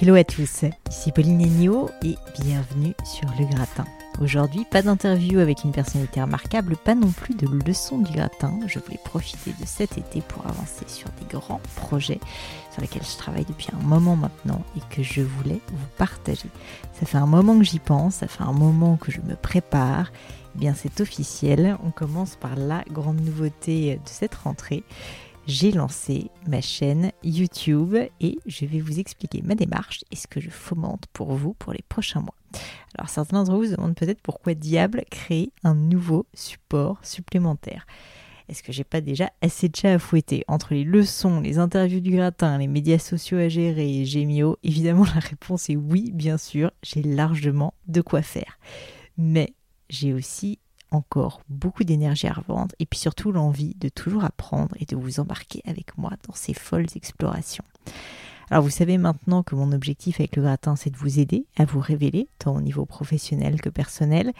[0.00, 3.84] Hello à tous, ici Pauline Ennio et bienvenue sur Le Gratin.
[4.20, 8.58] Aujourd'hui, pas d'interview avec une personnalité remarquable, pas non plus de leçon du gratin.
[8.66, 12.18] Je voulais profiter de cet été pour avancer sur des grands projets
[12.72, 16.48] sur lesquels je travaille depuis un moment maintenant et que je voulais vous partager.
[16.98, 20.10] Ça fait un moment que j'y pense, ça fait un moment que je me prépare.
[20.56, 21.76] Eh bien, c'est officiel.
[21.84, 24.82] On commence par la grande nouveauté de cette rentrée
[25.46, 30.40] j'ai lancé ma chaîne YouTube et je vais vous expliquer ma démarche et ce que
[30.40, 32.34] je fomente pour vous pour les prochains mois.
[32.96, 37.86] Alors certains d'entre vous se demandent peut-être pourquoi diable créer un nouveau support supplémentaire.
[38.48, 40.44] Est-ce que j'ai pas déjà assez de chats à fouetter?
[40.48, 45.04] Entre les leçons, les interviews du gratin, les médias sociaux à gérer et Gémio Évidemment,
[45.14, 48.58] la réponse est oui, bien sûr, j'ai largement de quoi faire.
[49.16, 49.54] Mais
[49.88, 50.58] j'ai aussi
[50.90, 55.20] encore beaucoup d'énergie à revendre et puis surtout l'envie de toujours apprendre et de vous
[55.20, 57.64] embarquer avec moi dans ces folles explorations.
[58.50, 61.64] Alors vous savez maintenant que mon objectif avec le gratin, c'est de vous aider à
[61.64, 64.32] vous révéler, tant au niveau professionnel que personnel.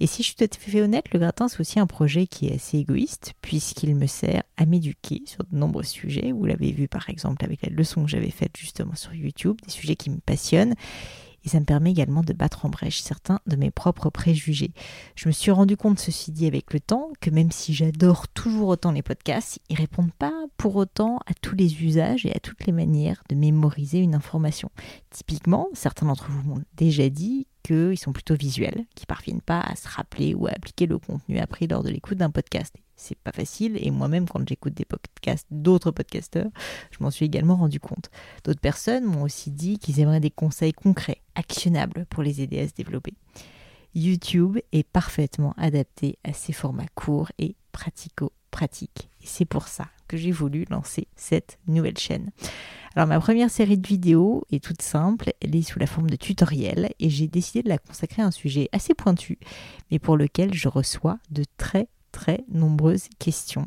[0.00, 2.48] Et si je suis tout à fait honnête, le gratin, c'est aussi un projet qui
[2.48, 6.32] est assez égoïste, puisqu'il me sert à m'éduquer sur de nombreux sujets.
[6.32, 9.70] Vous l'avez vu par exemple avec la leçon que j'avais faite justement sur YouTube, des
[9.70, 10.74] sujets qui me passionnent
[11.44, 14.72] et ça me permet également de battre en brèche certains de mes propres préjugés.
[15.16, 18.68] Je me suis rendu compte, ceci dit, avec le temps, que même si j'adore toujours
[18.68, 22.66] autant les podcasts, ils répondent pas pour autant à tous les usages et à toutes
[22.66, 24.70] les manières de mémoriser une information.
[25.10, 29.76] Typiquement, certains d'entre vous m'ont déjà dit qu'ils sont plutôt visuels, qui parviennent pas à
[29.76, 33.32] se rappeler ou à appliquer le contenu appris lors de l'écoute d'un podcast c'est pas
[33.32, 33.78] facile.
[33.80, 36.50] Et moi-même, quand j'écoute des podcasts d'autres podcasteurs,
[36.90, 38.10] je m'en suis également rendu compte.
[38.44, 42.68] D'autres personnes m'ont aussi dit qu'ils aimeraient des conseils concrets, actionnables pour les aider à
[42.68, 43.14] se développer.
[43.94, 49.10] YouTube est parfaitement adapté à ces formats courts et pratico-pratiques.
[49.22, 52.30] Et c'est pour ça que j'ai voulu lancer cette nouvelle chaîne.
[52.94, 56.16] Alors ma première série de vidéos est toute simple, elle est sous la forme de
[56.16, 59.38] tutoriel et j'ai décidé de la consacrer à un sujet assez pointu,
[59.90, 63.66] mais pour lequel je reçois de très très nombreuses questions.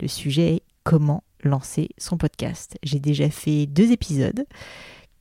[0.00, 2.78] Le sujet est comment lancer son podcast.
[2.82, 4.46] J'ai déjà fait deux épisodes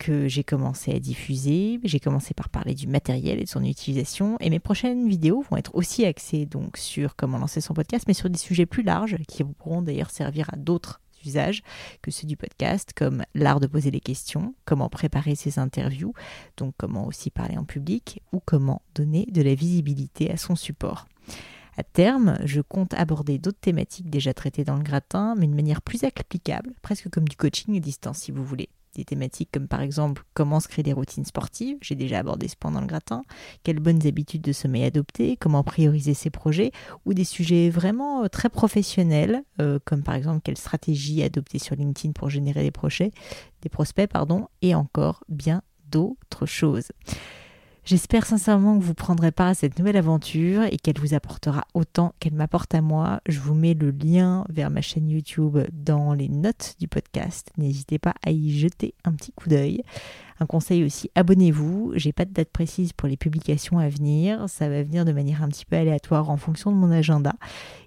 [0.03, 1.79] que j'ai commencé à diffuser.
[1.85, 4.35] J'ai commencé par parler du matériel et de son utilisation.
[4.41, 8.13] Et mes prochaines vidéos vont être aussi axées donc sur comment lancer son podcast, mais
[8.13, 11.63] sur des sujets plus larges qui pourront d'ailleurs servir à d'autres usages
[12.01, 16.13] que ceux du podcast, comme l'art de poser des questions, comment préparer ses interviews,
[16.57, 21.07] donc comment aussi parler en public, ou comment donner de la visibilité à son support.
[21.77, 25.81] À terme, je compte aborder d'autres thématiques déjà traitées dans le gratin, mais de manière
[25.81, 28.67] plus applicable, presque comme du coaching à distance si vous voulez.
[28.95, 32.55] Des thématiques comme par exemple comment se créer des routines sportives, j'ai déjà abordé ce
[32.55, 33.23] point le gratin,
[33.63, 36.71] quelles bonnes habitudes de sommeil adopter, comment prioriser ses projets,
[37.05, 41.75] ou des sujets vraiment euh, très professionnels, euh, comme par exemple quelle stratégie adopter sur
[41.75, 43.11] LinkedIn pour générer des projets,
[43.61, 46.89] des prospects, pardon, et encore bien d'autres choses.
[47.85, 52.15] J'espère sincèrement que vous prendrez part à cette nouvelle aventure et qu'elle vous apportera autant
[52.19, 53.19] qu'elle m'apporte à moi.
[53.27, 57.51] Je vous mets le lien vers ma chaîne YouTube dans les notes du podcast.
[57.57, 59.83] N'hésitez pas à y jeter un petit coup d'œil.
[60.39, 61.91] Un conseil aussi, abonnez-vous.
[61.95, 64.47] J'ai pas de date précise pour les publications à venir.
[64.47, 67.33] Ça va venir de manière un petit peu aléatoire en fonction de mon agenda.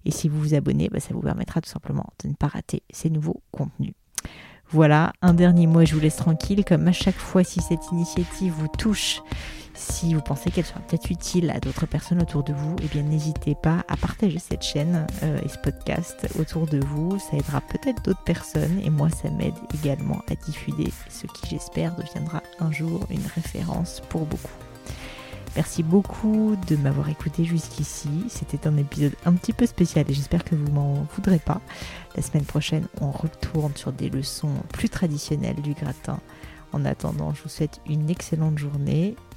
[0.04, 2.82] Et si vous vous abonnez, bah, ça vous permettra tout simplement de ne pas rater
[2.90, 3.94] ces nouveaux contenus.
[4.68, 6.64] Voilà, un dernier mot, je vous laisse tranquille.
[6.66, 9.22] Comme à chaque fois, si cette initiative vous touche,
[9.76, 13.02] si vous pensez qu'elle sera peut-être utile à d'autres personnes autour de vous, eh bien
[13.02, 17.18] n'hésitez pas à partager cette chaîne euh, et ce podcast autour de vous.
[17.18, 21.94] Ça aidera peut-être d'autres personnes et moi ça m'aide également à diffuser ce qui j'espère
[21.94, 24.50] deviendra un jour une référence pour beaucoup.
[25.56, 28.26] Merci beaucoup de m'avoir écouté jusqu'ici.
[28.28, 31.60] C'était un épisode un petit peu spécial et j'espère que vous m'en voudrez pas.
[32.14, 36.18] La semaine prochaine, on retourne sur des leçons plus traditionnelles du gratin.
[36.72, 39.16] En attendant, je vous souhaite une excellente journée